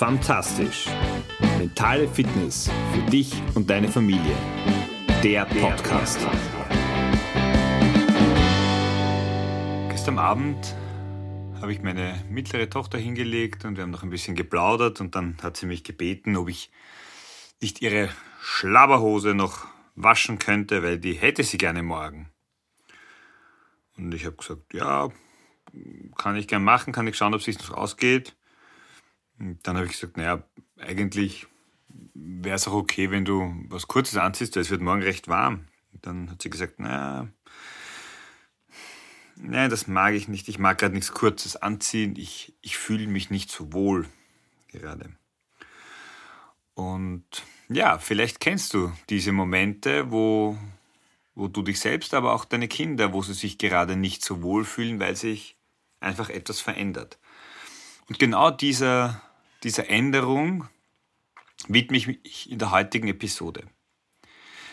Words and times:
Fantastisch. 0.00 0.86
Mentale 1.58 2.08
Fitness 2.08 2.70
für 2.94 3.10
dich 3.10 3.34
und 3.54 3.68
deine 3.68 3.86
Familie. 3.86 4.34
Der 5.22 5.44
Podcast. 5.44 6.18
Gestern 9.90 10.18
Abend 10.18 10.74
habe 11.60 11.74
ich 11.74 11.82
meine 11.82 12.14
mittlere 12.30 12.70
Tochter 12.70 12.96
hingelegt 12.96 13.66
und 13.66 13.76
wir 13.76 13.82
haben 13.82 13.90
noch 13.90 14.02
ein 14.02 14.08
bisschen 14.08 14.36
geplaudert 14.36 15.02
und 15.02 15.14
dann 15.14 15.36
hat 15.42 15.58
sie 15.58 15.66
mich 15.66 15.84
gebeten, 15.84 16.34
ob 16.38 16.48
ich 16.48 16.70
nicht 17.60 17.82
ihre 17.82 18.08
Schlabberhose 18.40 19.34
noch 19.34 19.66
waschen 19.96 20.38
könnte, 20.38 20.82
weil 20.82 20.98
die 20.98 21.12
hätte 21.12 21.44
sie 21.44 21.58
gerne 21.58 21.82
morgen. 21.82 22.30
Und 23.98 24.14
ich 24.14 24.24
habe 24.24 24.36
gesagt, 24.36 24.72
ja, 24.72 25.10
kann 26.16 26.36
ich 26.36 26.48
gern 26.48 26.64
machen, 26.64 26.94
kann 26.94 27.06
ich 27.06 27.18
schauen, 27.18 27.34
ob 27.34 27.40
es 27.40 27.44
sich 27.44 27.58
noch 27.58 27.76
ausgeht. 27.76 28.34
Dann 29.40 29.76
habe 29.76 29.86
ich 29.86 29.92
gesagt, 29.92 30.18
naja, 30.18 30.42
eigentlich 30.78 31.46
wäre 32.14 32.56
es 32.56 32.68
auch 32.68 32.74
okay, 32.74 33.10
wenn 33.10 33.24
du 33.24 33.54
was 33.68 33.88
Kurzes 33.88 34.18
anziehst, 34.18 34.54
weil 34.54 34.62
es 34.62 34.70
wird 34.70 34.82
morgen 34.82 35.02
recht 35.02 35.28
warm. 35.28 35.66
Und 35.92 36.06
dann 36.06 36.30
hat 36.30 36.42
sie 36.42 36.50
gesagt, 36.50 36.78
naja, 36.78 37.26
nein, 39.36 39.70
das 39.70 39.86
mag 39.86 40.14
ich 40.14 40.28
nicht. 40.28 40.48
Ich 40.48 40.58
mag 40.58 40.78
gerade 40.78 40.94
nichts 40.94 41.12
Kurzes 41.12 41.56
anziehen. 41.56 42.16
Ich, 42.16 42.54
ich 42.60 42.76
fühle 42.76 43.06
mich 43.06 43.30
nicht 43.30 43.50
so 43.50 43.72
wohl 43.72 44.06
gerade. 44.68 45.10
Und 46.74 47.24
ja, 47.68 47.98
vielleicht 47.98 48.40
kennst 48.40 48.74
du 48.74 48.92
diese 49.08 49.32
Momente, 49.32 50.10
wo, 50.10 50.58
wo 51.34 51.48
du 51.48 51.62
dich 51.62 51.80
selbst, 51.80 52.12
aber 52.12 52.34
auch 52.34 52.44
deine 52.44 52.68
Kinder, 52.68 53.12
wo 53.14 53.22
sie 53.22 53.34
sich 53.34 53.56
gerade 53.56 53.96
nicht 53.96 54.22
so 54.22 54.42
wohl 54.42 54.64
fühlen, 54.64 55.00
weil 55.00 55.16
sich 55.16 55.56
einfach 55.98 56.28
etwas 56.28 56.60
verändert. 56.60 57.18
Und 58.08 58.18
genau 58.18 58.50
dieser 58.50 59.22
dieser 59.62 59.88
Änderung 59.88 60.68
widme 61.68 61.96
ich 61.96 62.06
mich 62.06 62.50
in 62.50 62.58
der 62.58 62.70
heutigen 62.70 63.08
Episode. 63.08 63.66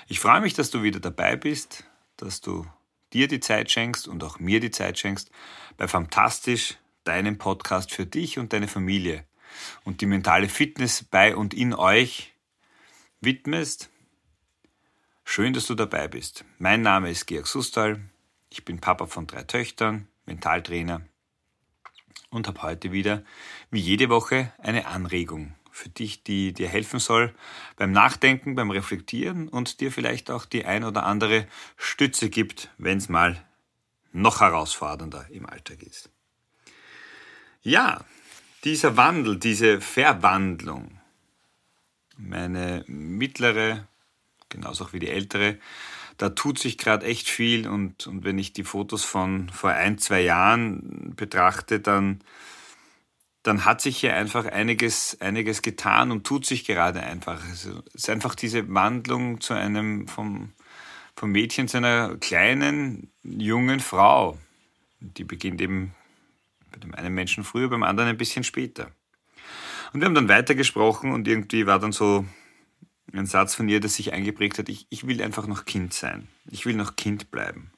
Ich 0.07 0.19
freue 0.19 0.41
mich, 0.41 0.53
dass 0.53 0.71
du 0.71 0.83
wieder 0.83 0.99
dabei 0.99 1.35
bist, 1.35 1.83
dass 2.15 2.39
du 2.41 2.65
dir 3.13 3.27
die 3.27 3.39
Zeit 3.39 3.69
schenkst 3.71 4.07
und 4.07 4.23
auch 4.23 4.39
mir 4.39 4.59
die 4.59 4.71
Zeit 4.71 4.97
schenkst 4.97 5.31
bei 5.77 5.87
Fantastisch, 5.87 6.77
deinem 7.03 7.37
Podcast 7.37 7.91
für 7.91 8.05
dich 8.05 8.37
und 8.37 8.53
deine 8.53 8.67
Familie 8.67 9.25
und 9.83 10.01
die 10.01 10.05
mentale 10.05 10.49
Fitness 10.49 11.03
bei 11.03 11.35
und 11.35 11.53
in 11.53 11.73
euch 11.73 12.33
widmest. 13.21 13.89
Schön, 15.23 15.53
dass 15.53 15.67
du 15.67 15.75
dabei 15.75 16.07
bist. 16.07 16.45
Mein 16.57 16.81
Name 16.81 17.09
ist 17.09 17.25
Georg 17.25 17.47
Sustal. 17.47 17.99
Ich 18.49 18.63
bin 18.63 18.79
Papa 18.79 19.07
von 19.07 19.27
drei 19.27 19.43
Töchtern, 19.43 20.07
Mentaltrainer 20.25 21.01
und 22.29 22.47
habe 22.47 22.61
heute 22.61 22.91
wieder, 22.91 23.23
wie 23.71 23.79
jede 23.79 24.09
Woche, 24.09 24.53
eine 24.57 24.87
Anregung 24.87 25.55
für 25.71 25.89
dich, 25.89 26.23
die 26.23 26.53
dir 26.53 26.67
helfen 26.67 26.99
soll 26.99 27.33
beim 27.75 27.91
Nachdenken, 27.91 28.55
beim 28.55 28.71
Reflektieren 28.71 29.47
und 29.47 29.79
dir 29.79 29.91
vielleicht 29.91 30.31
auch 30.31 30.45
die 30.45 30.65
ein 30.65 30.83
oder 30.83 31.03
andere 31.03 31.47
Stütze 31.77 32.29
gibt, 32.29 32.69
wenn 32.77 32.97
es 32.97 33.09
mal 33.09 33.41
noch 34.11 34.41
herausfordernder 34.41 35.27
im 35.29 35.45
Alltag 35.45 35.83
ist. 35.83 36.09
Ja, 37.61 38.03
dieser 38.63 38.97
Wandel, 38.97 39.37
diese 39.37 39.81
Verwandlung, 39.81 40.99
meine 42.17 42.83
mittlere, 42.87 43.87
genauso 44.49 44.85
auch 44.85 44.93
wie 44.93 44.99
die 44.99 45.09
ältere, 45.09 45.59
da 46.17 46.29
tut 46.29 46.57
sich 46.57 46.77
gerade 46.77 47.05
echt 47.05 47.29
viel 47.29 47.67
und, 47.67 48.07
und 48.07 48.23
wenn 48.23 48.39
ich 48.39 48.51
die 48.51 48.63
Fotos 48.63 49.03
von 49.03 49.49
vor 49.49 49.69
ein, 49.69 49.99
zwei 49.99 50.21
Jahren 50.21 51.13
betrachte, 51.15 51.79
dann, 51.79 52.21
dann 53.43 53.65
hat 53.65 53.81
sich 53.81 53.97
hier 53.97 54.15
einfach 54.15 54.45
einiges, 54.45 55.21
einiges 55.21 55.61
getan 55.61 56.11
und 56.11 56.25
tut 56.25 56.45
sich 56.45 56.65
gerade 56.65 57.01
einfach. 57.01 57.43
Also 57.47 57.83
es 57.93 58.03
ist 58.03 58.09
einfach 58.09 58.33
diese 58.33 58.67
Wandlung 58.73 59.41
zu 59.41 59.53
einem, 59.53 60.07
vom, 60.07 60.53
vom 61.15 61.31
Mädchen 61.31 61.67
zu 61.67 61.77
einer 61.77 62.17
kleinen, 62.17 63.11
jungen 63.23 63.79
Frau. 63.79 64.39
Die 64.99 65.23
beginnt 65.23 65.61
eben 65.61 65.93
bei 66.71 66.79
dem 66.79 66.95
einen 66.95 67.13
Menschen 67.13 67.43
früher, 67.43 67.69
beim 67.69 67.83
anderen 67.83 68.09
ein 68.09 68.17
bisschen 68.17 68.43
später. 68.43 68.91
Und 69.93 70.01
wir 70.01 70.05
haben 70.05 70.15
dann 70.15 70.29
weitergesprochen 70.29 71.11
und 71.11 71.27
irgendwie 71.27 71.67
war 71.67 71.79
dann 71.79 71.91
so 71.91 72.25
ein 73.13 73.25
Satz 73.25 73.55
von 73.55 73.69
ihr, 73.69 73.79
der 73.79 73.89
sich 73.89 74.13
eingeprägt 74.13 74.59
hat, 74.59 74.69
ich, 74.69 74.87
ich 74.89 75.07
will 75.07 75.21
einfach 75.21 75.47
noch 75.47 75.65
Kind 75.65 75.93
sein. 75.93 76.27
Ich 76.49 76.65
will 76.65 76.75
noch 76.75 76.95
Kind 76.95 77.31
bleiben. 77.31 77.71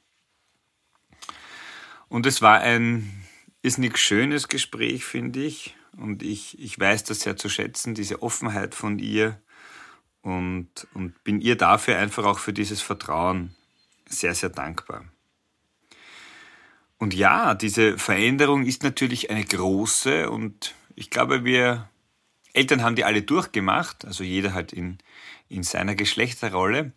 Und 2.08 2.26
es 2.26 2.42
war 2.42 2.60
ein, 2.60 3.24
ist 3.62 3.78
nichts 3.78 4.00
schönes 4.00 4.48
Gespräch, 4.48 5.04
finde 5.04 5.40
ich. 5.40 5.76
Und 5.96 6.22
ich, 6.22 6.58
ich 6.58 6.78
weiß 6.78 7.04
das 7.04 7.20
sehr 7.20 7.36
zu 7.36 7.48
schätzen, 7.48 7.94
diese 7.94 8.22
Offenheit 8.22 8.74
von 8.74 8.98
ihr. 8.98 9.40
Und, 10.22 10.86
und 10.94 11.22
bin 11.24 11.40
ihr 11.40 11.56
dafür 11.56 11.96
einfach 11.96 12.24
auch 12.24 12.38
für 12.38 12.52
dieses 12.52 12.82
Vertrauen 12.82 13.54
sehr, 14.06 14.34
sehr 14.34 14.50
dankbar. 14.50 15.04
Und 16.98 17.14
ja, 17.14 17.54
diese 17.54 17.96
Veränderung 17.96 18.66
ist 18.66 18.82
natürlich 18.82 19.30
eine 19.30 19.44
große 19.44 20.28
und 20.28 20.74
ich 20.94 21.08
glaube, 21.08 21.44
wir 21.44 21.88
Eltern 22.52 22.82
haben 22.82 22.96
die 22.96 23.04
alle 23.04 23.22
durchgemacht, 23.22 24.04
also 24.04 24.24
jeder 24.24 24.54
halt 24.54 24.72
in, 24.72 24.98
in 25.48 25.62
seiner 25.62 25.94
Geschlechterrolle. 25.94 26.92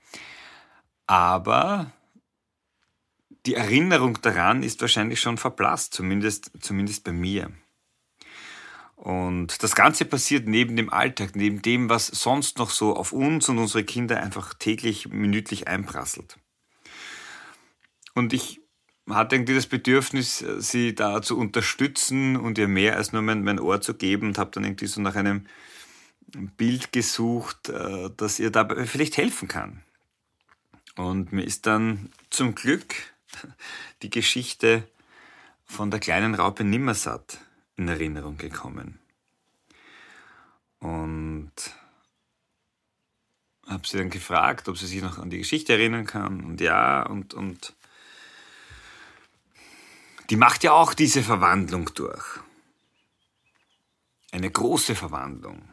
Aber 1.05 1.91
die 3.45 3.55
Erinnerung 3.55 4.21
daran 4.21 4.63
ist 4.63 4.81
wahrscheinlich 4.81 5.19
schon 5.19 5.37
verblasst, 5.37 5.93
zumindest, 5.93 6.51
zumindest 6.61 7.03
bei 7.03 7.11
mir. 7.11 7.51
Und 8.95 9.61
das 9.61 9.75
Ganze 9.75 10.05
passiert 10.05 10.47
neben 10.47 10.77
dem 10.77 10.91
Alltag, 10.91 11.35
neben 11.35 11.61
dem, 11.61 11.89
was 11.89 12.07
sonst 12.07 12.57
noch 12.57 12.69
so 12.69 12.95
auf 12.95 13.11
uns 13.11 13.49
und 13.49 13.57
unsere 13.57 13.83
Kinder 13.83 14.21
einfach 14.21 14.53
täglich, 14.53 15.09
minütlich 15.09 15.67
einprasselt. 15.67 16.37
Und 18.13 18.31
ich 18.31 18.62
hatte 19.09 19.35
irgendwie 19.35 19.55
das 19.55 19.67
Bedürfnis, 19.67 20.43
sie 20.59 20.95
da 20.95 21.21
zu 21.21 21.37
unterstützen 21.37 22.37
und 22.37 22.57
ihr 22.57 22.67
mehr 22.67 22.95
als 22.95 23.11
nur 23.11 23.21
mein, 23.21 23.43
mein 23.43 23.59
Ohr 23.59 23.81
zu 23.81 23.93
geben 23.95 24.27
und 24.27 24.37
habe 24.37 24.51
dann 24.51 24.63
irgendwie 24.63 24.87
so 24.87 25.01
nach 25.01 25.15
einem 25.15 25.45
Bild 26.57 26.91
gesucht, 26.91 27.69
äh, 27.69 28.09
das 28.15 28.39
ihr 28.39 28.49
dabei 28.49 28.85
vielleicht 28.85 29.17
helfen 29.17 29.47
kann. 29.47 29.83
Und 30.95 31.31
mir 31.31 31.43
ist 31.43 31.65
dann 31.65 32.11
zum 32.29 32.55
Glück 32.55 32.95
die 34.01 34.09
Geschichte 34.09 34.87
von 35.65 35.91
der 35.91 35.99
kleinen 35.99 36.35
Raupe 36.35 36.63
Nimmersatt 36.63 37.39
in 37.75 37.87
Erinnerung 37.87 38.37
gekommen. 38.37 38.99
Und 40.79 41.51
habe 43.67 43.87
sie 43.87 43.97
dann 43.97 44.09
gefragt, 44.09 44.67
ob 44.67 44.77
sie 44.77 44.87
sich 44.87 45.01
noch 45.01 45.17
an 45.17 45.29
die 45.29 45.37
Geschichte 45.37 45.73
erinnern 45.73 46.05
kann. 46.05 46.43
Und 46.43 46.61
ja, 46.61 47.03
und, 47.03 47.33
und 47.33 47.73
die 50.29 50.35
macht 50.35 50.63
ja 50.63 50.71
auch 50.71 50.93
diese 50.93 51.23
Verwandlung 51.23 51.89
durch. 51.95 52.25
Eine 54.31 54.49
große 54.49 54.95
Verwandlung. 54.95 55.69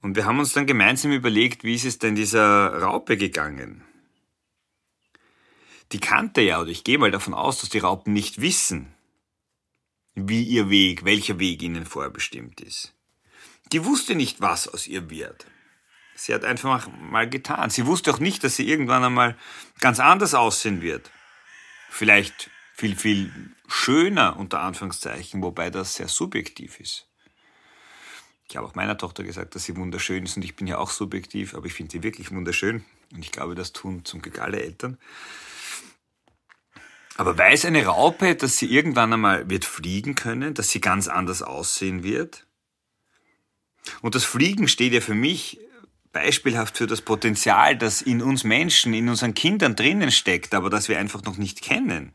Und 0.00 0.16
wir 0.16 0.26
haben 0.26 0.38
uns 0.38 0.52
dann 0.52 0.66
gemeinsam 0.66 1.12
überlegt, 1.12 1.64
wie 1.64 1.74
ist 1.74 1.84
es 1.84 1.98
denn 1.98 2.14
dieser 2.14 2.80
Raupe 2.82 3.16
gegangen? 3.16 3.84
Die 5.92 6.00
kannte 6.00 6.40
ja, 6.40 6.60
oder 6.60 6.70
ich 6.70 6.84
gehe 6.84 6.98
mal 6.98 7.10
davon 7.10 7.34
aus, 7.34 7.60
dass 7.60 7.70
die 7.70 7.78
Raupen 7.78 8.12
nicht 8.12 8.40
wissen, 8.40 8.94
wie 10.14 10.42
ihr 10.42 10.70
Weg, 10.70 11.04
welcher 11.04 11.38
Weg 11.38 11.62
ihnen 11.62 11.86
vorbestimmt 11.86 12.60
ist. 12.60 12.94
Die 13.72 13.84
wusste 13.84 14.14
nicht, 14.14 14.40
was 14.40 14.68
aus 14.68 14.86
ihr 14.86 15.10
wird. 15.10 15.46
Sie 16.14 16.32
hat 16.32 16.44
einfach 16.44 16.88
mal 17.00 17.28
getan. 17.28 17.70
Sie 17.70 17.86
wusste 17.86 18.12
auch 18.12 18.20
nicht, 18.20 18.44
dass 18.44 18.56
sie 18.56 18.68
irgendwann 18.68 19.04
einmal 19.04 19.36
ganz 19.80 20.00
anders 20.00 20.34
aussehen 20.34 20.80
wird. 20.80 21.10
Vielleicht 21.90 22.50
viel, 22.74 22.96
viel 22.96 23.30
schöner, 23.68 24.36
unter 24.36 24.60
Anführungszeichen, 24.60 25.42
wobei 25.42 25.70
das 25.70 25.94
sehr 25.94 26.08
subjektiv 26.08 26.80
ist. 26.80 27.06
Ich 28.48 28.56
habe 28.56 28.66
auch 28.66 28.74
meiner 28.74 28.98
Tochter 28.98 29.22
gesagt, 29.22 29.54
dass 29.54 29.64
sie 29.64 29.76
wunderschön 29.76 30.24
ist 30.24 30.36
und 30.36 30.44
ich 30.44 30.56
bin 30.56 30.66
ja 30.66 30.78
auch 30.78 30.90
subjektiv, 30.90 31.54
aber 31.54 31.66
ich 31.66 31.72
finde 31.72 31.92
sie 31.92 32.02
wirklich 32.02 32.32
wunderschön 32.32 32.84
und 33.12 33.20
ich 33.20 33.30
glaube, 33.30 33.54
das 33.54 33.72
tun 33.72 34.04
zum 34.04 34.20
Glück 34.20 34.40
alle 34.40 34.60
Eltern. 34.60 34.98
Aber 37.16 37.38
weiß 37.38 37.64
eine 37.66 37.86
Raupe, 37.86 38.34
dass 38.34 38.58
sie 38.58 38.66
irgendwann 38.66 39.12
einmal 39.12 39.48
wird 39.48 39.64
fliegen 39.64 40.16
können, 40.16 40.52
dass 40.52 40.70
sie 40.70 40.80
ganz 40.80 41.06
anders 41.06 41.42
aussehen 41.42 42.02
wird? 42.02 42.44
Und 44.02 44.16
das 44.16 44.24
Fliegen 44.24 44.66
steht 44.66 44.92
ja 44.92 45.00
für 45.00 45.14
mich 45.14 45.60
beispielhaft 46.12 46.76
für 46.76 46.88
das 46.88 47.02
Potenzial, 47.02 47.78
das 47.78 48.02
in 48.02 48.20
uns 48.20 48.42
Menschen, 48.42 48.94
in 48.94 49.08
unseren 49.08 49.34
Kindern 49.34 49.76
drinnen 49.76 50.10
steckt, 50.10 50.54
aber 50.54 50.70
das 50.70 50.88
wir 50.88 50.98
einfach 50.98 51.22
noch 51.22 51.36
nicht 51.36 51.62
kennen 51.62 52.14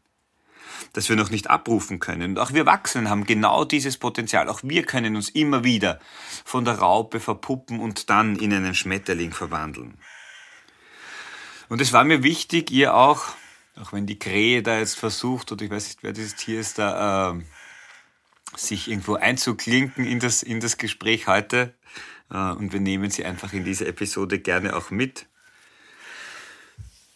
das 0.93 1.09
wir 1.09 1.15
noch 1.15 1.29
nicht 1.29 1.49
abrufen 1.49 1.99
können. 1.99 2.31
Und 2.31 2.39
auch 2.39 2.53
wir 2.53 2.61
Erwachsenen 2.61 3.09
haben 3.09 3.25
genau 3.25 3.65
dieses 3.65 3.97
Potenzial. 3.97 4.49
Auch 4.49 4.61
wir 4.63 4.83
können 4.83 5.15
uns 5.15 5.29
immer 5.29 5.63
wieder 5.63 5.99
von 6.45 6.65
der 6.65 6.79
Raupe 6.79 7.19
verpuppen 7.19 7.79
und 7.79 8.09
dann 8.09 8.35
in 8.35 8.53
einen 8.53 8.75
Schmetterling 8.75 9.33
verwandeln. 9.33 9.97
Und 11.69 11.81
es 11.81 11.93
war 11.93 12.03
mir 12.03 12.23
wichtig, 12.23 12.71
ihr 12.71 12.95
auch, 12.95 13.25
auch 13.79 13.93
wenn 13.93 14.07
die 14.07 14.19
Krähe 14.19 14.63
da 14.63 14.79
jetzt 14.79 14.97
versucht, 14.97 15.51
oder 15.51 15.63
ich 15.63 15.71
weiß 15.71 15.85
nicht, 15.85 16.03
wer 16.03 16.13
dieses 16.13 16.35
Tier 16.35 16.59
ist, 16.59 16.79
da 16.79 17.31
äh, 17.31 17.41
sich 18.57 18.89
irgendwo 18.89 19.15
einzuklinken 19.15 20.05
in 20.05 20.19
das, 20.19 20.41
in 20.41 20.59
das 20.59 20.77
Gespräch 20.77 21.27
heute. 21.27 21.75
Äh, 22.31 22.51
und 22.53 22.73
wir 22.73 22.79
nehmen 22.79 23.11
sie 23.11 23.23
einfach 23.23 23.53
in 23.53 23.63
dieser 23.63 23.87
Episode 23.87 24.39
gerne 24.39 24.75
auch 24.75 24.89
mit. 24.89 25.27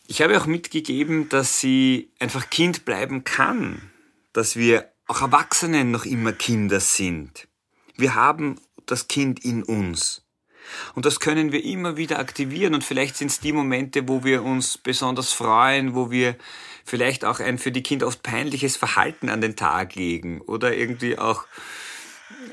Ich 0.07 0.21
habe 0.21 0.39
auch 0.39 0.45
mitgegeben, 0.45 1.29
dass 1.29 1.59
sie 1.59 2.11
einfach 2.19 2.49
Kind 2.49 2.85
bleiben 2.85 3.23
kann, 3.23 3.81
dass 4.33 4.55
wir 4.55 4.91
auch 5.07 5.21
Erwachsenen 5.21 5.91
noch 5.91 6.05
immer 6.05 6.33
Kinder 6.33 6.79
sind. 6.79 7.47
Wir 7.95 8.15
haben 8.15 8.59
das 8.85 9.07
Kind 9.07 9.43
in 9.45 9.63
uns. 9.63 10.23
Und 10.95 11.05
das 11.05 11.19
können 11.19 11.51
wir 11.51 11.63
immer 11.63 11.97
wieder 11.97 12.19
aktivieren 12.19 12.73
und 12.73 12.83
vielleicht 12.83 13.17
sind 13.17 13.31
es 13.31 13.39
die 13.39 13.53
Momente, 13.53 14.07
wo 14.07 14.23
wir 14.23 14.43
uns 14.43 14.77
besonders 14.77 15.33
freuen, 15.33 15.93
wo 15.93 16.09
wir 16.09 16.35
vielleicht 16.85 17.25
auch 17.25 17.39
ein 17.39 17.57
für 17.57 17.71
die 17.71 17.83
Kinder 17.83 18.07
oft 18.07 18.23
peinliches 18.23 18.77
Verhalten 18.77 19.29
an 19.29 19.41
den 19.41 19.55
Tag 19.55 19.95
legen 19.95 20.41
oder 20.41 20.75
irgendwie 20.75 21.17
auch 21.17 21.45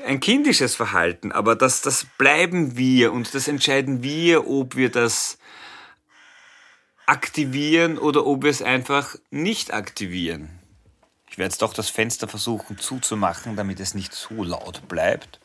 ein 0.05 0.19
kindisches 0.19 0.75
Verhalten. 0.75 1.31
Aber 1.31 1.55
das, 1.55 1.81
das 1.81 2.05
bleiben 2.17 2.77
wir 2.77 3.13
und 3.13 3.33
das 3.33 3.47
entscheiden 3.47 4.03
wir, 4.03 4.47
ob 4.47 4.75
wir 4.75 4.89
das 4.89 5.37
aktivieren 7.11 7.97
oder 7.97 8.25
ob 8.25 8.43
wir 8.43 8.49
es 8.49 8.61
einfach 8.61 9.17
nicht 9.31 9.73
aktivieren. 9.73 10.49
Ich 11.29 11.37
werde 11.37 11.51
jetzt 11.51 11.61
doch 11.61 11.73
das 11.73 11.89
Fenster 11.89 12.29
versuchen 12.29 12.77
zuzumachen, 12.77 13.57
damit 13.57 13.81
es 13.81 13.93
nicht 13.93 14.13
zu 14.13 14.43
laut 14.43 14.87
bleibt. 14.87 15.41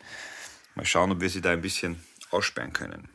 Mal 0.76 0.86
schauen, 0.86 1.10
ob 1.10 1.20
wir 1.20 1.28
sie 1.28 1.40
da 1.40 1.50
ein 1.50 1.62
bisschen 1.62 2.00
aussperren 2.30 2.72
können. 2.72 3.08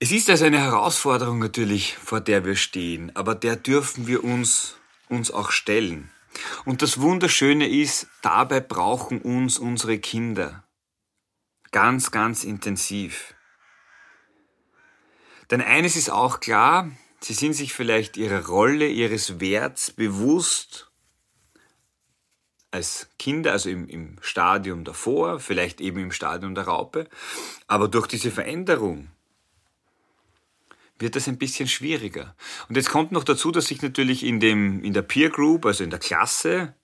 Es 0.00 0.12
ist 0.12 0.28
also 0.28 0.44
eine 0.44 0.60
Herausforderung 0.60 1.38
natürlich, 1.38 1.96
vor 1.96 2.20
der 2.20 2.44
wir 2.44 2.56
stehen, 2.56 3.16
aber 3.16 3.34
der 3.34 3.56
dürfen 3.56 4.06
wir 4.06 4.24
uns, 4.24 4.76
uns 5.08 5.30
auch 5.30 5.50
stellen. 5.50 6.10
Und 6.66 6.82
das 6.82 7.00
Wunderschöne 7.00 7.68
ist, 7.68 8.06
dabei 8.20 8.60
brauchen 8.60 9.22
uns 9.22 9.58
unsere 9.58 9.98
Kinder 9.98 10.64
ganz, 11.70 12.10
ganz 12.10 12.44
intensiv. 12.44 13.34
Denn 15.50 15.60
eines 15.60 15.96
ist 15.96 16.10
auch 16.10 16.40
klar, 16.40 16.90
sie 17.20 17.34
sind 17.34 17.54
sich 17.54 17.72
vielleicht 17.72 18.16
ihrer 18.16 18.46
Rolle, 18.46 18.88
ihres 18.88 19.40
Werts 19.40 19.90
bewusst 19.90 20.90
als 22.70 23.08
Kinder, 23.18 23.52
also 23.52 23.68
im, 23.68 23.86
im 23.88 24.16
Stadium 24.22 24.84
davor, 24.84 25.38
vielleicht 25.40 25.80
eben 25.80 25.98
im 25.98 26.12
Stadium 26.12 26.54
der 26.54 26.64
Raupe. 26.64 27.06
Aber 27.66 27.86
durch 27.86 28.06
diese 28.06 28.30
Veränderung 28.30 29.10
wird 30.98 31.16
das 31.16 31.28
ein 31.28 31.36
bisschen 31.36 31.68
schwieriger. 31.68 32.34
Und 32.68 32.76
jetzt 32.76 32.88
kommt 32.88 33.12
noch 33.12 33.24
dazu, 33.24 33.50
dass 33.50 33.66
sich 33.66 33.82
natürlich 33.82 34.24
in, 34.24 34.40
dem, 34.40 34.82
in 34.82 34.94
der 34.94 35.02
Peer 35.02 35.28
Group, 35.28 35.66
also 35.66 35.84
in 35.84 35.90
der 35.90 35.98
Klasse, 35.98 36.74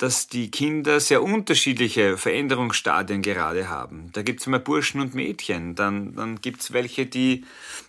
dass 0.00 0.28
die 0.28 0.50
Kinder 0.50 0.98
sehr 0.98 1.22
unterschiedliche 1.22 2.16
Veränderungsstadien 2.16 3.20
gerade 3.20 3.68
haben. 3.68 4.10
Da 4.14 4.22
gibt 4.22 4.40
es 4.40 4.46
mal 4.46 4.58
Burschen 4.58 4.98
und 4.98 5.14
Mädchen, 5.14 5.74
dann, 5.74 6.14
dann 6.14 6.40
gibt 6.40 6.62
es 6.62 6.72
welche, 6.72 7.04
die, 7.04 7.44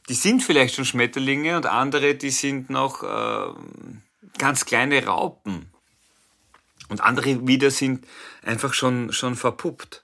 die 0.10 0.14
sind 0.14 0.44
vielleicht 0.44 0.76
schon 0.76 0.84
Schmetterlinge 0.84 1.56
und 1.56 1.68
andere, 1.68 2.16
die 2.16 2.32
sind 2.32 2.70
noch 2.70 3.04
äh, 3.04 3.54
ganz 4.38 4.66
kleine 4.66 5.06
Raupen. 5.06 5.68
Und 6.90 7.00
andere 7.00 7.48
wieder 7.48 7.72
sind 7.72 8.06
einfach 8.42 8.74
schon, 8.74 9.14
schon 9.14 9.38
verpuppt. 9.38 10.04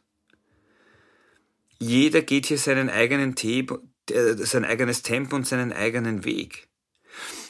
Jeder 1.77 2.21
geht 2.21 2.45
hier 2.45 2.57
seinen 2.57 2.89
eigenen 2.89 3.35
Tempo, 3.35 3.79
äh, 4.09 4.33
sein 4.35 4.63
eigenes 4.63 5.01
Tempo 5.01 5.35
und 5.35 5.45
seinen 5.45 5.73
eigenen 5.73 6.23
Weg. 6.23 6.69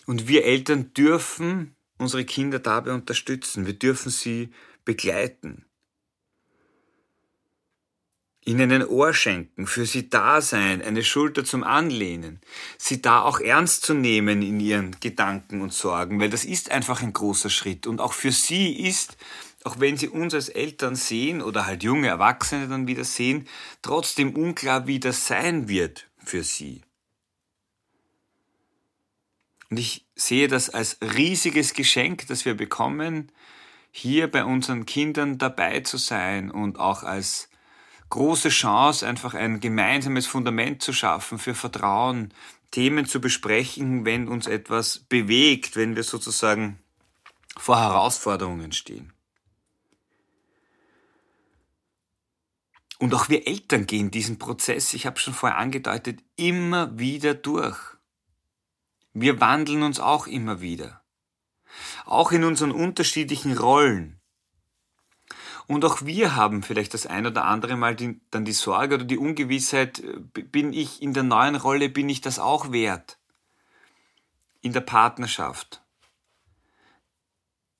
Und 0.07 0.27
wir 0.27 0.45
Eltern 0.45 0.93
dürfen 0.95 1.76
unsere 1.97 2.25
Kinder 2.25 2.59
dabei 2.59 2.93
unterstützen. 2.93 3.65
Wir 3.65 3.73
dürfen 3.73 4.09
sie 4.09 4.49
begleiten 4.85 5.67
ihnen 8.47 8.71
ein 8.71 8.87
Ohr 8.87 9.13
schenken, 9.13 9.67
für 9.67 9.85
sie 9.85 10.09
da 10.09 10.41
sein, 10.41 10.81
eine 10.81 11.03
Schulter 11.03 11.43
zum 11.43 11.63
Anlehnen, 11.63 12.39
sie 12.77 13.01
da 13.01 13.21
auch 13.21 13.41
ernst 13.41 13.83
zu 13.83 13.93
nehmen 13.93 14.41
in 14.41 14.59
ihren 14.61 14.95
Gedanken 15.01 15.61
und 15.61 15.73
Sorgen, 15.73 16.19
weil 16.21 16.29
das 16.29 16.45
ist 16.45 16.71
einfach 16.71 17.01
ein 17.01 17.11
großer 17.11 17.49
Schritt. 17.49 17.85
Und 17.87 17.99
auch 17.99 18.13
für 18.13 18.31
sie 18.31 18.71
ist, 18.87 19.17
auch 19.65 19.81
wenn 19.81 19.97
sie 19.97 20.07
uns 20.07 20.33
als 20.33 20.47
Eltern 20.47 20.95
sehen 20.95 21.41
oder 21.41 21.65
halt 21.65 21.83
junge 21.83 22.07
Erwachsene 22.07 22.69
dann 22.69 22.87
wieder 22.87 23.03
sehen, 23.03 23.47
trotzdem 23.81 24.33
unklar, 24.33 24.87
wie 24.87 25.01
das 25.01 25.27
sein 25.27 25.67
wird 25.67 26.07
für 26.23 26.43
sie. 26.43 26.86
Und 29.69 29.77
ich 29.77 30.05
sehe 30.15 30.47
das 30.47 30.69
als 30.69 30.97
riesiges 31.01 31.73
Geschenk, 31.73 32.27
das 32.27 32.45
wir 32.45 32.55
bekommen, 32.55 33.31
hier 33.91 34.29
bei 34.29 34.45
unseren 34.45 34.85
Kindern 34.85 35.37
dabei 35.37 35.81
zu 35.81 35.97
sein 35.97 36.51
und 36.51 36.79
auch 36.79 37.03
als 37.03 37.49
große 38.09 38.49
Chance, 38.49 39.05
einfach 39.05 39.33
ein 39.33 39.59
gemeinsames 39.59 40.27
Fundament 40.27 40.81
zu 40.81 40.93
schaffen 40.93 41.39
für 41.39 41.55
Vertrauen, 41.55 42.33
Themen 42.71 43.05
zu 43.05 43.19
besprechen, 43.19 44.05
wenn 44.05 44.27
uns 44.27 44.47
etwas 44.47 44.99
bewegt, 44.99 45.75
wenn 45.75 45.95
wir 45.95 46.03
sozusagen 46.03 46.79
vor 47.57 47.79
Herausforderungen 47.79 48.71
stehen. 48.71 49.13
Und 52.99 53.13
auch 53.13 53.29
wir 53.29 53.47
Eltern 53.47 53.85
gehen 53.85 54.11
diesen 54.11 54.39
Prozess, 54.39 54.93
ich 54.93 55.05
habe 55.05 55.19
schon 55.19 55.33
vorher 55.33 55.57
angedeutet, 55.57 56.19
immer 56.35 56.97
wieder 56.97 57.35
durch. 57.35 57.96
Wir 59.19 59.41
wandeln 59.41 59.81
uns 59.81 59.99
auch 59.99 60.27
immer 60.27 60.61
wieder. 60.61 61.01
Auch 62.05 62.31
in 62.31 62.43
unseren 62.43 62.69
unterschiedlichen 62.69 63.57
Rollen. 63.57 64.21
Und 65.65 65.83
auch 65.85 66.05
wir 66.05 66.35
haben 66.35 66.61
vielleicht 66.61 66.93
das 66.93 67.07
ein 67.07 67.25
oder 67.25 67.45
andere 67.45 67.77
Mal 67.77 67.95
die, 67.95 68.21
dann 68.29 68.45
die 68.45 68.51
Sorge 68.51 68.93
oder 68.93 69.05
die 69.05 69.17
Ungewissheit, 69.17 70.01
äh, 70.01 70.19
bin 70.43 70.71
ich 70.71 71.01
in 71.01 71.15
der 71.15 71.23
neuen 71.23 71.55
Rolle, 71.55 71.89
bin 71.89 72.07
ich 72.09 72.21
das 72.21 72.37
auch 72.37 72.71
wert? 72.71 73.17
In 74.61 74.71
der 74.71 74.81
Partnerschaft, 74.81 75.81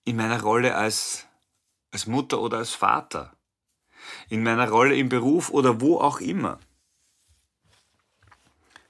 in 0.05 0.15
meiner 0.15 0.41
Rolle 0.41 0.73
als, 0.73 1.27
als 1.91 2.07
Mutter 2.07 2.41
oder 2.41 2.57
als 2.57 2.71
Vater, 2.71 3.37
in 4.27 4.41
meiner 4.41 4.69
Rolle 4.69 4.95
im 4.95 5.09
Beruf 5.09 5.51
oder 5.51 5.81
wo 5.81 5.99
auch 5.99 6.19
immer. 6.19 6.59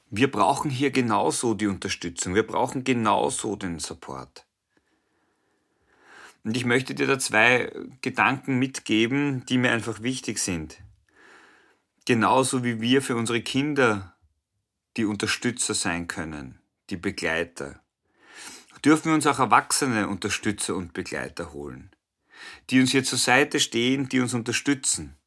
Wir 0.09 0.31
brauchen 0.31 0.71
hier 0.71 0.91
genauso 0.91 1.53
die 1.53 1.67
Unterstützung, 1.67 2.33
wir 2.33 2.47
brauchen 2.47 2.83
genauso 2.83 3.55
den 3.55 3.79
Support. 3.79 4.45
Und 6.43 6.55
ich 6.55 6.63
möchte 6.63 6.95
dir 6.95 7.07
da 7.07 7.19
zwei 7.19 7.73
Gedanken 8.01 8.57
mitgeben, 8.57 9.45
die 9.47 9.57
mir 9.57 9.71
einfach 9.71 10.01
wichtig 10.01 10.39
sind. 10.39 10.77
Genauso 12.05 12.63
wie 12.63 12.79
wir 12.79 13.01
für 13.01 13.17
unsere 13.17 13.41
Kinder 13.41 14.15
die 14.95 15.03
Unterstützer 15.03 15.73
sein 15.73 16.07
können, 16.07 16.61
die 16.89 16.95
Begleiter, 16.95 17.81
dürfen 18.85 19.07
wir 19.09 19.13
uns 19.13 19.27
auch 19.27 19.39
erwachsene 19.39 20.07
Unterstützer 20.07 20.75
und 20.75 20.93
Begleiter 20.93 21.51
holen, 21.51 21.91
die 22.69 22.79
uns 22.79 22.91
hier 22.91 23.03
zur 23.03 23.17
Seite 23.17 23.59
stehen, 23.59 24.07
die 24.07 24.21
uns 24.21 24.33
unterstützen. 24.33 25.17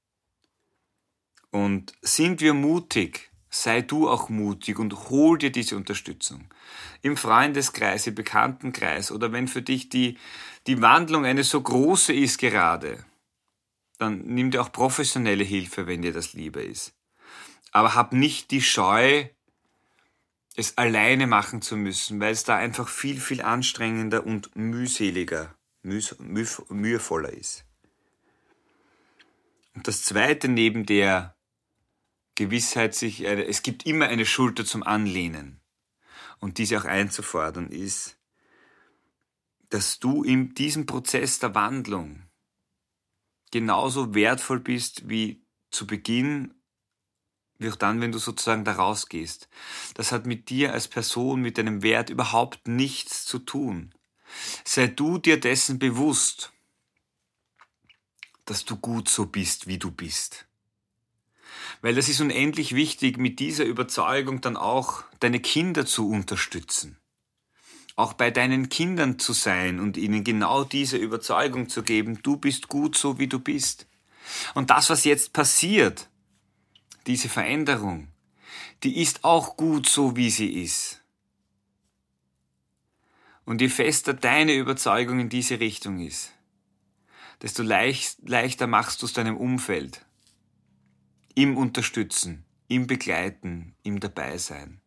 Und 1.50 1.92
sind 2.00 2.40
wir 2.40 2.54
mutig, 2.54 3.29
sei 3.50 3.83
du 3.83 4.09
auch 4.09 4.28
mutig 4.28 4.78
und 4.78 5.11
hol 5.11 5.37
dir 5.37 5.50
diese 5.50 5.76
Unterstützung. 5.76 6.49
Im 7.02 7.16
Freundeskreis, 7.16 8.07
im 8.07 8.14
Bekanntenkreis 8.14 9.11
oder 9.11 9.33
wenn 9.33 9.49
für 9.49 9.62
dich 9.62 9.88
die, 9.88 10.16
die 10.69 10.80
Wandlung 10.80 11.25
eine 11.25 11.42
so 11.42 11.61
große 11.61 12.12
ist 12.12 12.38
gerade, 12.38 13.04
dann 13.99 14.23
nimm 14.25 14.52
dir 14.52 14.62
auch 14.62 14.73
professionelle 14.73 15.45
Hilfe, 15.45 15.87
wenn 15.87 16.02
dir 16.02 16.12
das 16.12 16.33
lieber 16.33 16.62
ist. 16.62 16.95
Aber 17.73 17.95
hab 17.95 18.12
nicht 18.12 18.52
die 18.52 18.62
Scheu, 18.62 19.26
es 20.57 20.78
alleine 20.78 21.26
machen 21.26 21.61
zu 21.61 21.76
müssen, 21.76 22.21
weil 22.21 22.33
es 22.33 22.45
da 22.45 22.57
einfach 22.57 22.88
viel, 22.88 23.21
viel 23.21 23.42
anstrengender 23.42 24.26
und 24.26 24.54
mühseliger, 24.57 25.54
müh, 25.83 26.02
müh, 26.19 26.47
mühevoller 26.69 27.33
ist. 27.33 27.64
Und 29.75 29.87
das 29.87 30.02
Zweite 30.04 30.49
neben 30.49 30.87
der 30.87 31.35
Gewissheit, 32.40 32.94
sich, 32.94 33.23
es 33.26 33.62
gibt 33.62 33.85
immer 33.85 34.06
eine 34.06 34.25
Schulter 34.25 34.64
zum 34.64 34.82
Anlehnen 34.82 35.61
und 36.38 36.56
diese 36.56 36.78
auch 36.80 36.87
einzufordern, 36.87 37.68
ist, 37.68 38.16
dass 39.68 39.99
du 39.99 40.23
in 40.23 40.54
diesem 40.54 40.87
Prozess 40.87 41.38
der 41.38 41.54
Wandlung 41.54 42.23
genauso 43.50 44.14
wertvoll 44.14 44.59
bist 44.59 45.06
wie 45.11 45.44
zu 45.70 45.87
Beginn, 45.87 46.54
wie 47.59 47.68
auch 47.68 47.76
dann, 47.76 48.00
wenn 48.00 48.11
du 48.11 48.18
sozusagen 48.18 48.64
da 48.64 48.73
rausgehst. 48.73 49.50
Das 49.92 50.11
hat 50.11 50.25
mit 50.25 50.49
dir 50.49 50.73
als 50.73 50.88
Person, 50.88 51.42
mit 51.42 51.59
deinem 51.59 51.82
Wert 51.82 52.09
überhaupt 52.09 52.66
nichts 52.66 53.26
zu 53.26 53.38
tun. 53.38 53.94
Sei 54.64 54.87
du 54.87 55.18
dir 55.18 55.38
dessen 55.38 55.78
bewusst, 55.78 56.54
dass 58.47 58.64
du 58.64 58.78
gut 58.78 59.11
so 59.11 59.26
bist, 59.26 59.66
wie 59.66 59.78
du 59.78 59.90
bist. 59.90 60.47
Weil 61.82 61.94
das 61.94 62.08
ist 62.08 62.20
unendlich 62.20 62.75
wichtig, 62.75 63.18
mit 63.18 63.38
dieser 63.38 63.64
Überzeugung 63.64 64.40
dann 64.40 64.56
auch 64.56 65.04
deine 65.20 65.40
Kinder 65.40 65.87
zu 65.87 66.08
unterstützen. 66.10 66.99
auch 67.96 68.14
bei 68.14 68.30
deinen 68.30 68.68
Kindern 68.68 69.18
zu 69.18 69.32
sein 69.32 69.78
und 69.78 69.96
ihnen 69.96 70.25
genau 70.25 70.64
diese 70.64 70.96
Überzeugung 70.96 71.68
zu 71.68 71.82
geben, 71.82 72.22
du 72.22 72.37
bist 72.37 72.68
gut 72.68 72.96
so 72.96 73.18
wie 73.18 73.26
du 73.26 73.38
bist. 73.38 73.87
Und 74.54 74.70
das, 74.70 74.90
was 74.90 75.04
jetzt 75.04 75.32
passiert, 75.32 76.08
diese 77.06 77.28
Veränderung, 77.28 78.08
die 78.82 79.00
ist 79.02 79.25
auch 79.25 79.56
gut 79.56 79.88
so 79.88 80.16
wie 80.16 80.30
sie 80.30 80.62
ist. 80.62 81.02
Und 83.44 83.60
je 83.60 83.68
fester 83.68 84.14
deine 84.14 84.54
Überzeugung 84.54 85.20
in 85.20 85.28
diese 85.28 85.60
Richtung 85.60 86.00
ist, 86.00 86.32
desto 87.42 87.62
leicht, 87.62 88.18
leichter 88.28 88.66
machst 88.66 89.02
du 89.02 89.06
es 89.06 89.12
deinem 89.12 89.37
Umfeld. 89.37 90.06
Im 91.40 91.56
Unterstützen, 91.56 92.44
im 92.68 92.87
Begleiten, 92.87 93.75
im 93.82 93.99
Dabeisein. 93.99 94.82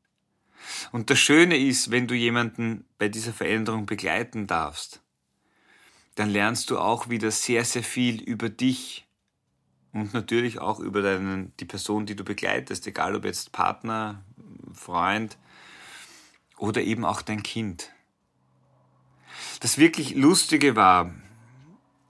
Und 0.92 1.10
das 1.10 1.18
Schöne 1.18 1.58
ist, 1.58 1.90
wenn 1.90 2.06
du 2.06 2.14
jemanden 2.14 2.86
bei 3.00 3.10
dieser 3.10 3.34
Veränderung 3.34 3.88
begleiten 3.88 4.46
darfst, 4.46 5.02
dann 6.14 6.30
lernst 6.30 6.70
du 6.70 6.78
auch 6.78 7.10
wieder 7.10 7.32
sehr, 7.32 7.66
sehr 7.66 7.82
viel 7.82 8.22
über 8.22 8.50
dich 8.50 9.08
und 9.94 10.14
natürlich 10.14 10.60
auch 10.60 10.80
über 10.80 11.02
deinen, 11.02 11.58
die 11.60 11.66
Person, 11.66 12.06
die 12.06 12.16
du 12.16 12.24
begleitest, 12.24 12.86
egal 12.86 13.16
ob 13.16 13.26
jetzt 13.26 13.52
Partner, 13.52 14.24
Freund 14.76 15.40
oder 16.60 16.84
eben 16.84 17.04
auch 17.04 17.24
dein 17.24 17.42
Kind. 17.42 17.90
Das 19.60 19.80
wirklich 19.80 20.14
Lustige 20.14 20.76
war, 20.76 21.16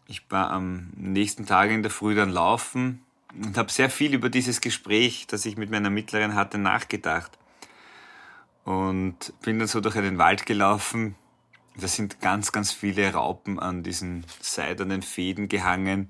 ich 0.06 0.30
war 0.30 0.52
am 0.52 0.90
nächsten 0.98 1.46
Tag 1.46 1.72
in 1.72 1.82
der 1.82 1.92
Früh 1.92 2.14
dann 2.14 2.30
laufen 2.30 3.00
und 3.42 3.58
habe 3.58 3.72
sehr 3.72 3.90
viel 3.90 4.14
über 4.14 4.30
dieses 4.30 4.62
Gespräch, 4.62 5.28
das 5.28 5.46
ich 5.46 5.58
mit 5.58 5.70
meiner 5.72 5.90
Mittleren 5.90 6.36
hatte, 6.36 6.58
nachgedacht. 6.58 7.38
Und 8.64 9.34
bin 9.42 9.60
dann 9.60 9.68
so 9.68 9.82
durch 9.82 9.96
einen 9.96 10.18
Wald 10.18 10.46
gelaufen. 10.46 11.16
Da 11.76 11.88
sind 11.88 12.22
ganz, 12.22 12.52
ganz 12.52 12.72
viele 12.72 13.12
Raupen 13.12 13.60
an 13.60 13.84
diesen 13.84 14.26
seidenen 14.40 15.02
Fäden 15.02 15.50
gehangen. 15.50 16.08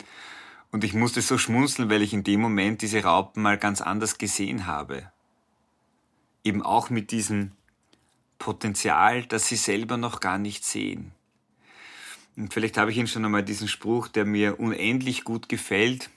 Und 0.72 0.84
ich 0.84 0.94
musste 0.94 1.22
so 1.22 1.38
schmunzeln, 1.38 1.89
weil 1.89 2.01
ich 2.01 2.13
in 2.13 2.24
dem 2.24 2.42
Moment 2.42 2.82
diese 2.82 3.03
Raupen 3.03 3.44
mal 3.44 3.58
ganz 3.58 3.82
anders 3.82 4.18
gesehen 4.18 4.68
habe. 4.68 5.12
Eben 6.44 6.62
auch 6.62 6.89
mit 6.89 7.12
diesem 7.12 7.53
Potenzial, 8.39 9.25
das 9.25 9.48
sie 9.48 9.56
selber 9.56 9.98
noch 9.98 10.20
gar 10.20 10.38
nicht 10.38 10.65
sehen. 10.65 11.13
Und 12.36 12.53
vielleicht 12.53 12.77
habe 12.77 12.92
ich 12.92 12.98
Ihnen 12.98 13.08
schon 13.08 13.24
einmal 13.24 13.44
diesen 13.44 13.68
Spruch, 13.68 14.08
der 14.08 14.25
mir 14.25 14.60
unendlich 14.60 15.24
gut 15.24 15.48
gefällt. 15.48 16.10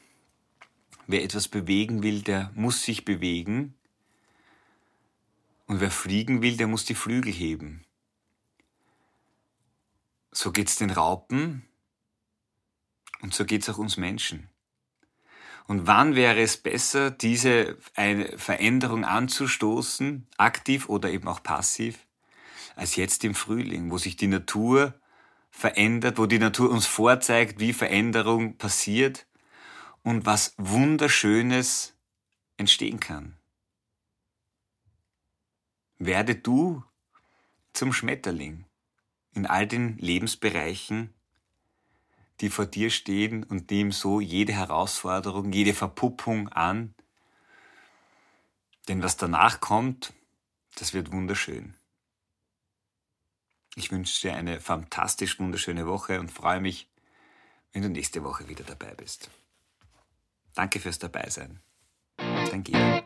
Wer 1.06 1.22
etwas 1.22 1.46
bewegen 1.48 2.02
will, 2.02 2.22
der 2.22 2.50
muss 2.54 2.82
sich 2.82 3.04
bewegen. 3.04 3.75
Und 5.66 5.80
wer 5.80 5.90
fliegen 5.90 6.42
will, 6.42 6.56
der 6.56 6.66
muss 6.66 6.84
die 6.84 6.94
Flügel 6.94 7.32
heben. 7.32 7.84
So 10.32 10.52
geht's 10.52 10.76
den 10.76 10.90
Raupen 10.90 11.66
und 13.22 13.34
so 13.34 13.44
geht's 13.44 13.68
auch 13.68 13.78
uns 13.78 13.96
Menschen. 13.96 14.48
Und 15.66 15.86
wann 15.86 16.14
wäre 16.14 16.40
es 16.40 16.56
besser, 16.56 17.10
diese 17.10 17.76
Veränderung 18.36 19.04
anzustoßen, 19.04 20.26
aktiv 20.36 20.88
oder 20.88 21.10
eben 21.10 21.26
auch 21.26 21.42
passiv, 21.42 21.98
als 22.76 22.94
jetzt 22.94 23.25
im 23.25 23.34
Frühling, 23.34 23.90
wo 23.90 23.98
sich 23.98 24.16
die 24.16 24.28
Natur 24.28 24.94
verändert, 25.50 26.18
wo 26.18 26.26
die 26.26 26.38
Natur 26.38 26.70
uns 26.70 26.86
vorzeigt, 26.86 27.58
wie 27.58 27.72
Veränderung 27.72 28.58
passiert 28.58 29.26
und 30.06 30.25
was 30.25 30.54
Wunderschönes 30.56 31.92
entstehen 32.56 33.00
kann. 33.00 33.36
Werde 35.98 36.36
du 36.36 36.84
zum 37.72 37.92
Schmetterling 37.92 38.66
in 39.32 39.46
all 39.46 39.66
den 39.66 39.98
Lebensbereichen, 39.98 41.12
die 42.40 42.50
vor 42.50 42.66
dir 42.66 42.90
stehen 42.90 43.42
und 43.42 43.68
nimm 43.72 43.90
so 43.90 44.20
jede 44.20 44.52
Herausforderung, 44.52 45.50
jede 45.52 45.75
Verpuppung 45.75 46.50
an. 46.50 46.94
Denn 48.86 49.02
was 49.02 49.16
danach 49.16 49.58
kommt, 49.58 50.12
das 50.76 50.94
wird 50.94 51.10
wunderschön. 51.10 51.75
Ich 53.75 53.90
wünsche 53.90 54.28
dir 54.28 54.36
eine 54.36 54.60
fantastisch 54.60 55.40
wunderschöne 55.40 55.88
Woche 55.88 56.20
und 56.20 56.30
freue 56.30 56.60
mich, 56.60 56.88
wenn 57.72 57.82
du 57.82 57.88
nächste 57.88 58.22
Woche 58.22 58.48
wieder 58.48 58.62
dabei 58.62 58.94
bist. 58.94 59.30
Danke 60.56 60.80
fürs 60.80 60.98
Dabeisein. 60.98 61.60
Georg. 62.64 63.04